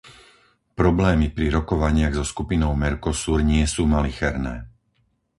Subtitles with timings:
[0.79, 4.55] Problémy pri rokovaniach so skupinou Mercosur nie sú malicherné.